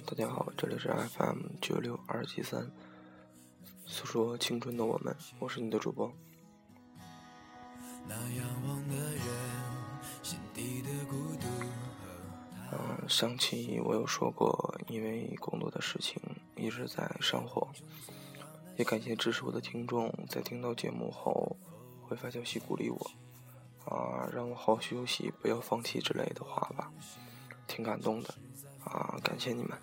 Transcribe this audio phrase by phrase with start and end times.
[0.00, 2.70] 嗯，大家好，这里是 FM 九六二七三，
[3.84, 6.10] 诉说青春的我们，我是你的主播。
[12.72, 16.20] 嗯，上期我有说过，因为工作的事情
[16.56, 17.68] 一直在上火，
[18.76, 21.56] 也感谢支持我的听众，在听到节目后
[22.02, 23.10] 会发消息鼓励我，
[23.84, 26.90] 啊，让我好好休息，不要放弃之类的话吧，
[27.66, 28.34] 挺感动的。
[28.90, 29.78] 啊，感谢你们！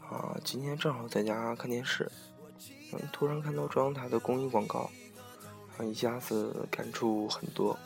[0.00, 2.10] 啊，今天正好在家看电视，
[2.92, 4.88] 嗯，突然看到中央台的公益广告，
[5.76, 7.76] 啊，一下子感触很多，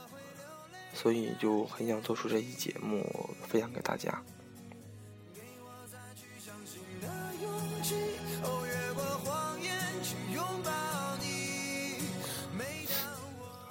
[0.93, 4.23] 所以就很想做出这一节目分享给大家。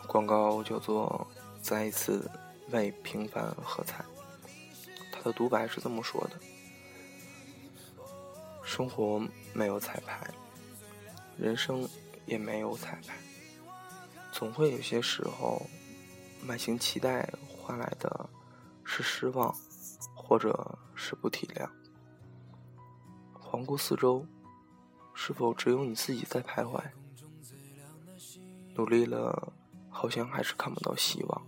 [0.07, 1.27] 广告叫做
[1.61, 2.27] “再一次
[2.71, 4.03] 为平凡喝彩”。
[5.21, 6.39] 他的独白是这么说的
[8.63, 9.21] ：“生活
[9.53, 10.33] 没有彩排，
[11.37, 11.85] 人生
[12.25, 13.17] 也没有彩排，
[14.31, 15.61] 总会有些时候，
[16.41, 18.29] 满心期待换来的
[18.85, 19.53] 是失望，
[20.15, 21.69] 或者是不体谅。
[23.33, 24.25] 环顾四周，
[25.13, 26.81] 是否只有你自己在徘徊？
[28.75, 29.51] 努力了，
[29.89, 31.45] 好像还是看不到希望。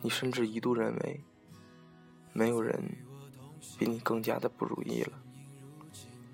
[0.00, 1.22] 你甚至一度认为。”
[2.38, 2.80] 没有人
[3.76, 5.12] 比你更加的不如意了。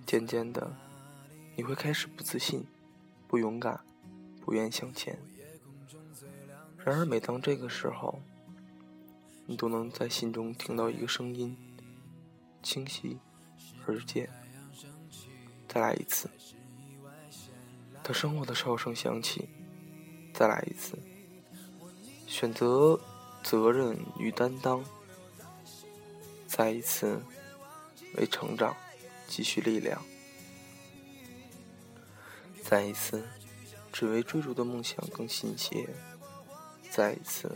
[0.05, 0.77] 渐渐的，
[1.56, 2.66] 你会开始不自信、
[3.27, 3.80] 不勇敢、
[4.44, 5.19] 不愿向前。
[6.77, 8.20] 然而，每当这个时候，
[9.46, 11.56] 你都能在心中听到一个声音，
[12.62, 13.18] 清晰
[13.86, 14.28] 而渐。
[15.66, 16.28] 再来一次，
[18.02, 19.48] 他生活的哨声响起。
[20.34, 20.98] 再来一次，
[22.27, 23.00] 选择
[23.42, 24.84] 责任与担当。
[26.57, 27.20] 再一次
[28.17, 28.77] 为成长
[29.27, 30.01] 积蓄力量，
[32.63, 33.27] 再一次
[33.92, 35.85] 只为追逐的梦想更新些，
[36.92, 37.51] 再一次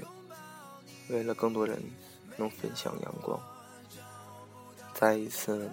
[1.11, 1.81] 为了更多人
[2.37, 3.41] 能分享阳光，
[4.93, 5.71] 再一次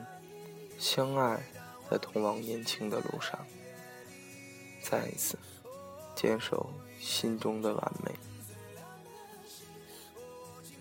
[0.77, 1.41] 相爱
[1.89, 3.43] 在通往年轻的路上，
[4.83, 5.35] 再一次
[6.15, 6.69] 坚守
[6.99, 8.11] 心中的完美，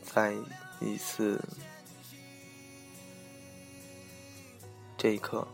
[0.05, 0.35] 再
[0.83, 1.41] 一次。
[5.05, 5.47] 这一刻，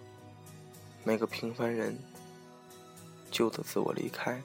[1.03, 1.99] 每个平凡人，
[3.33, 4.41] 旧的自我离开，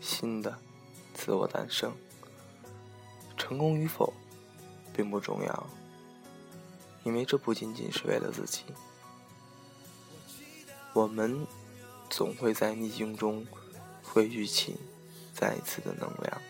[0.00, 0.56] 新的
[1.12, 1.92] 自我诞生。
[3.36, 4.14] 成功与否，
[4.94, 5.66] 并不重要，
[7.04, 8.62] 因为这不仅仅是为了自己。
[10.94, 11.46] 我们
[12.08, 13.46] 总会在逆境中
[14.02, 14.78] 汇聚起
[15.34, 16.40] 再一次的能量。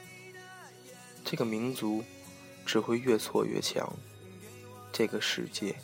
[1.24, 2.04] 这个民族
[2.64, 3.92] 只会越挫越强。
[4.92, 5.74] 这个世界。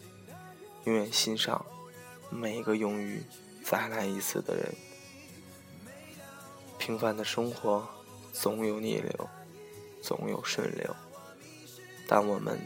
[0.84, 1.64] 永远欣赏
[2.30, 3.22] 每一个勇于
[3.62, 4.74] 再来一次的人。
[6.78, 7.88] 平凡的生活
[8.32, 9.28] 总有逆流，
[10.02, 10.96] 总有顺流，
[12.08, 12.58] 但我们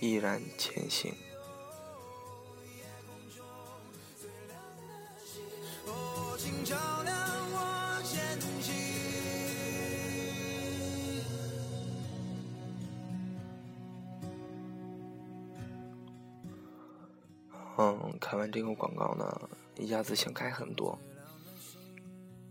[0.00, 1.14] 依然前行。
[17.76, 20.98] 嗯，看完这个广告呢，一下子想开很多。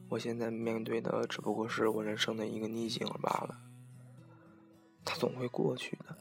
[0.09, 3.61] 我现在面对的只不过是我人生的一个逆境罢了，
[5.05, 6.17] 它总会过去的。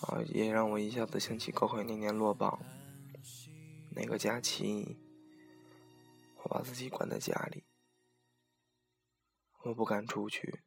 [0.00, 2.60] 啊，也让我一下子想起高考那年落榜，
[3.90, 4.98] 那个假期，
[6.42, 7.64] 我把自己关在家里，
[9.64, 10.62] 我不敢出去，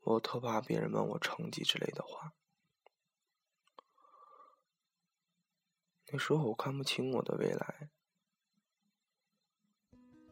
[0.00, 2.32] 我特怕别人问我成绩之类的话。
[6.12, 7.88] 那时候我看不清我的未来，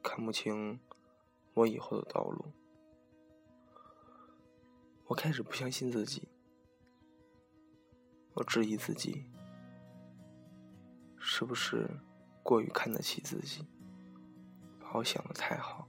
[0.03, 0.81] 看不清
[1.55, 2.53] 我以后的道路，
[5.07, 6.29] 我开始不相信自己，
[8.35, 9.31] 我质疑自己，
[11.17, 11.89] 是不是
[12.43, 13.65] 过于看得起自己，
[14.81, 15.89] 把我想的太好，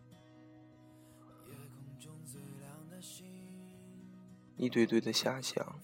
[4.55, 5.81] 一堆堆的遐想，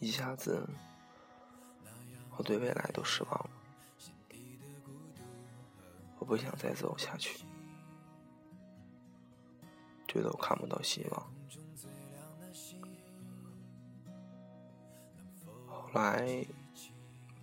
[0.00, 0.66] 一下子。
[2.40, 3.50] 我对未来都失望了，
[6.18, 7.44] 我不想再走下去，
[10.08, 11.30] 觉得我看不到希望。
[15.68, 16.46] 后来，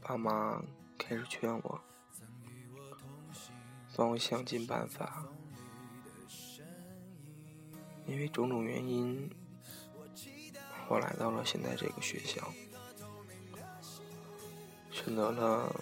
[0.02, 0.60] 爸妈
[0.98, 1.80] 开始劝我，
[3.96, 5.28] 帮我想尽办法，
[8.08, 9.30] 因为种种原因，
[10.90, 12.52] 我来到了现在这个学校，
[15.08, 15.74] 选择了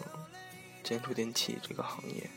[0.84, 2.30] 建筑电器这个行业，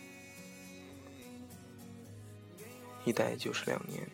[3.04, 4.08] 一待就是两年。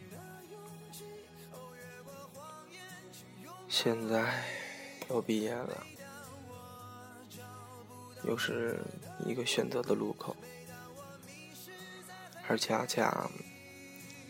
[3.68, 4.42] 现在
[5.08, 5.86] 要毕业了，
[8.24, 8.82] 又是
[9.24, 10.34] 一个选择的路口，
[12.48, 13.30] 而恰恰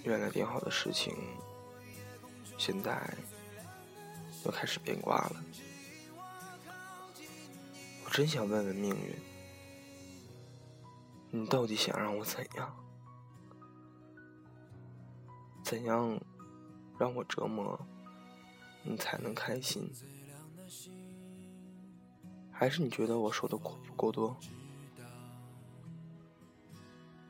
[0.03, 1.17] 原来定好的事情，
[2.59, 3.11] 现在。
[4.45, 5.43] 又开始变卦了，
[8.15, 9.17] 真想问问命运，
[11.33, 12.73] 你到底想让我怎样？
[15.65, 16.21] 怎样
[16.97, 17.77] 让我折磨
[18.85, 19.91] 你才能开心？
[22.53, 24.37] 还是你觉得我受的苦不够多？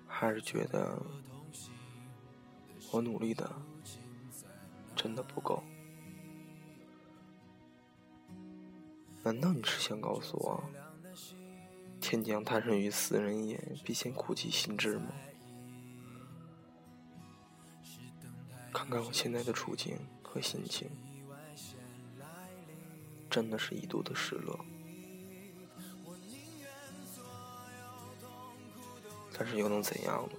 [0.07, 1.03] 还是觉得
[2.93, 3.51] 我努力的
[4.95, 5.65] 真的不够？
[9.25, 10.63] 难道你是想告诉我，
[11.99, 15.07] 天将胎生于斯人也，必先苦其心志吗？
[18.71, 20.91] 看看我现在的处境和心情，
[23.31, 24.63] 真的是一肚的失落。
[29.33, 30.37] 但是又能怎样呢？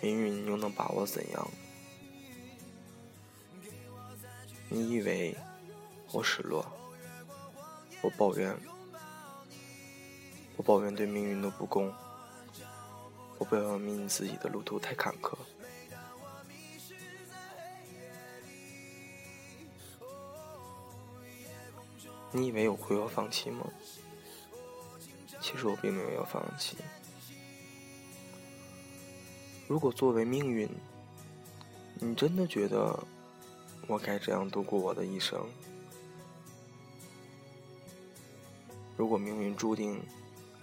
[0.00, 1.50] 命运又能把我怎样？
[4.68, 5.36] 你以为？
[6.12, 6.64] 我失落，
[8.00, 8.56] 我抱怨，
[10.56, 11.92] 我抱怨对命运的不公，
[13.38, 15.36] 我抱怨命运自己的路途太坎坷。
[22.32, 23.66] 你以为我会要放弃吗？
[25.40, 26.76] 其实我并没有要放弃。
[29.68, 30.68] 如果作为命运，
[31.94, 32.98] 你真的觉得
[33.86, 35.46] 我该这样度过我的一生？
[38.96, 40.02] 如果命运注定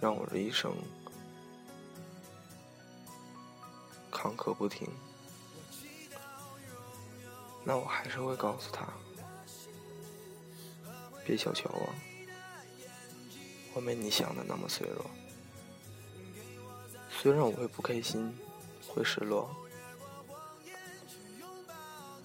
[0.00, 0.74] 让我这一生
[4.10, 4.88] 坎坷不停，
[7.62, 8.86] 那我还是会告诉他：
[11.24, 11.94] 别小瞧我，
[13.74, 15.04] 我没你想的那么脆弱。
[17.10, 18.36] 虽然我会不开心，
[18.88, 19.48] 会失落，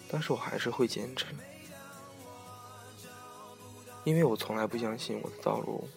[0.09, 1.27] 但是我还是会坚持。
[4.05, 5.87] 因为我从来不相信我的道路，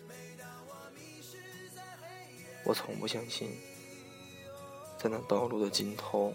[2.64, 3.48] 我从不相信，
[4.98, 6.34] 在那道路的尽头，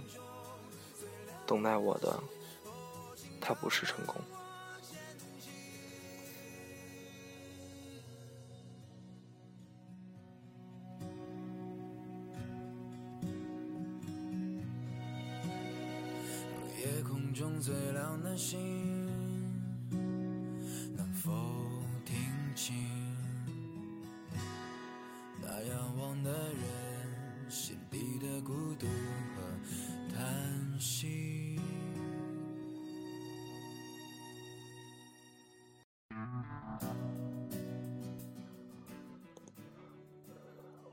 [1.46, 2.20] 等待我的，
[3.40, 4.16] 它不是成功。
[16.80, 19.17] 夜空中最亮的星。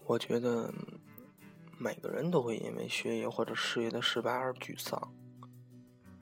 [0.06, 0.72] 我觉得
[1.78, 5.12] 每个人都会因为学业或者事业的失败而沮丧，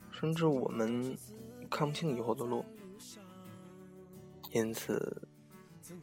[0.09, 1.17] 甚至我们
[1.69, 2.63] 看不清以后的路，
[4.51, 5.27] 因此，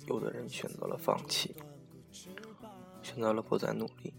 [0.07, 1.57] 有的人选择了放弃，
[3.03, 4.13] 选择了不再努力。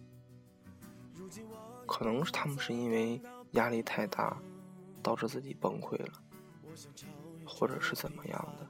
[1.86, 4.41] 可能是他们是因为压力太大，
[5.03, 6.13] 导致自己崩溃了，
[7.46, 8.68] 或者是怎么样的。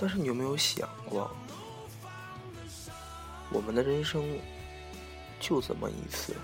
[0.00, 1.30] 但是你有没有想过，
[3.50, 4.38] 我们的人生
[5.40, 6.36] 就这么一次，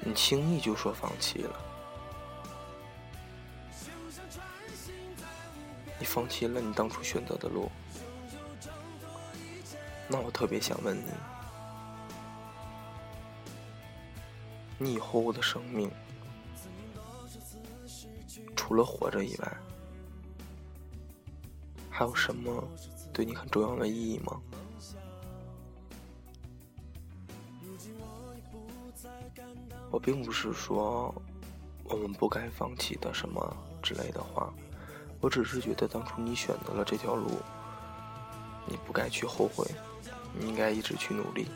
[0.00, 1.60] 你轻易就说放弃了，
[5.98, 7.70] 你放弃了你当初选择的路，
[10.08, 11.12] 那我特别想问你，
[14.78, 15.90] 你以后的生命
[18.54, 19.56] 除了活着以外？
[21.90, 22.62] 还有什么
[23.18, 24.40] 对你很重要的意义吗？
[29.90, 31.12] 我并不是说
[31.82, 34.54] 我们不该放弃的什么之类的话，
[35.20, 37.28] 我只是觉得当初你选择了这条路，
[38.68, 39.66] 你不该去后悔，
[40.32, 41.48] 你应该一直去努力，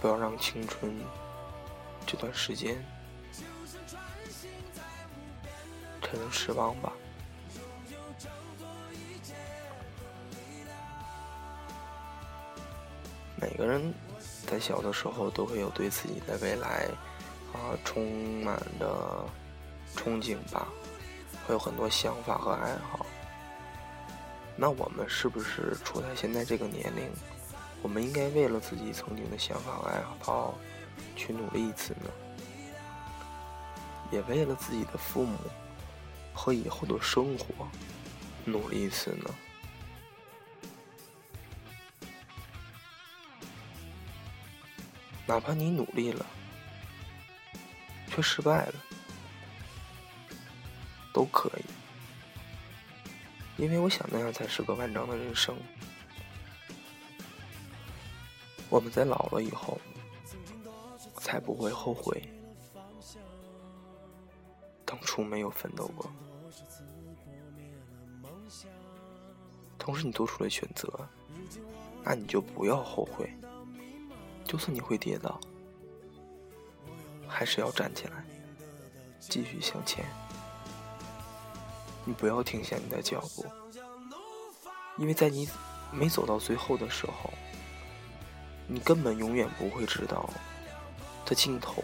[0.00, 0.92] 不要让青春
[2.04, 2.84] 这段时间。
[6.08, 6.92] 可能失望吧。
[13.34, 13.92] 每个人
[14.46, 16.86] 在小的时候都会有对自己的未来
[17.52, 19.24] 啊充满的
[19.96, 20.68] 憧憬吧，
[21.46, 23.04] 会有很多想法和爱好。
[24.56, 27.10] 那我们是不是处在现在这个年龄，
[27.82, 30.54] 我们应该为了自己曾经的想法和爱好
[31.14, 32.10] 去努力一次呢？
[34.12, 35.36] 也为了自己的父母
[36.36, 37.66] 和以后的生活
[38.44, 39.34] 努力一次呢？
[45.26, 46.24] 哪怕你努力了，
[48.08, 48.74] 却失败了，
[51.12, 51.64] 都可以，
[53.60, 55.56] 因为我想那样才是个完整的人生。
[58.68, 59.80] 我们在老了以后，
[61.16, 62.22] 才不会后悔
[64.84, 66.08] 当初没有奋斗过。
[69.86, 70.92] 同时，你做出了选择，
[72.02, 73.32] 那你就不要后悔。
[74.44, 75.38] 就算你会跌倒，
[77.28, 78.24] 还是要站起来，
[79.20, 80.04] 继续向前。
[82.04, 83.46] 你不要停下你的脚步，
[84.96, 85.48] 因为在你
[85.92, 87.32] 没走到最后的时候，
[88.66, 90.28] 你根本永远不会知道，
[91.24, 91.80] 的尽头，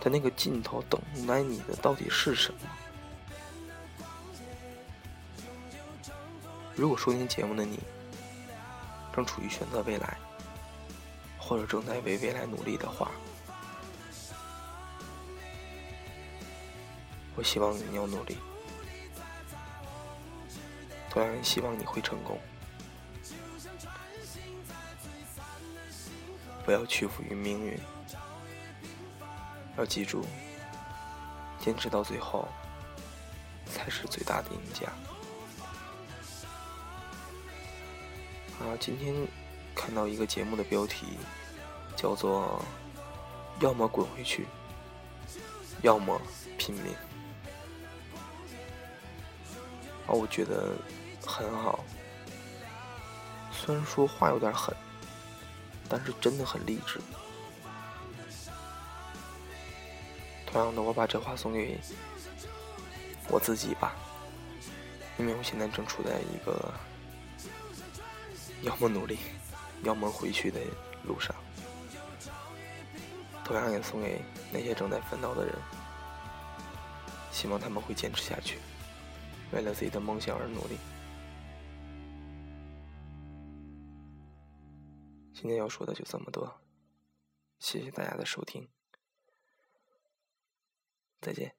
[0.00, 2.60] 的那个尽头等待你的到底是什么。
[6.76, 7.80] 如果收听节目的你，
[9.12, 10.16] 正处于选择未来。
[11.38, 13.08] 或者正在为未来努力的话，
[17.36, 18.36] 我希望你要努力，
[21.08, 22.36] 同样希望你会成功。
[26.64, 27.78] 不要屈服于命运，
[29.78, 30.26] 要记住，
[31.60, 32.48] 坚持到最后
[33.66, 34.92] 才是最大的赢家。
[38.60, 39.14] 啊，今天。
[39.78, 41.18] 看到一个节目的标题，
[41.94, 42.64] 叫做
[43.60, 44.46] “要么滚回去，
[45.82, 46.18] 要么
[46.56, 46.94] 拼命”，
[50.08, 50.72] 啊，我觉得
[51.26, 51.84] 很好。
[53.52, 54.74] 虽然说话有点狠，
[55.90, 56.98] 但是真的很励志。
[60.46, 61.78] 同样的，我把这话送给
[63.28, 63.94] 我自己吧，
[65.18, 66.72] 因为我现在正处在一个
[68.62, 69.18] 要么努力。
[69.84, 70.58] 要么回去的
[71.04, 71.36] 路上，
[73.44, 75.54] 同样也送给那些正在奋斗的人，
[77.30, 78.58] 希望他们会坚持下去，
[79.52, 80.78] 为了自己的梦想而努力。
[85.34, 86.58] 今天要说的就这么多，
[87.58, 88.66] 谢谢大家的收听，
[91.20, 91.54] 再见。